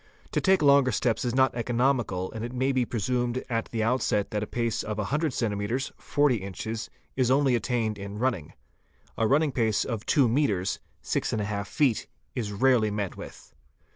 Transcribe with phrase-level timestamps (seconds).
[0.31, 3.83] To take longer steps is not economical and it may be presumed at the ~|
[3.83, 5.91] outset that a pace of a hundred cms.
[5.95, 6.55] (40 in.)
[7.15, 8.53] is only attained in running.
[9.15, 13.53] A running pace of two metres (64 feet) is rarely met with.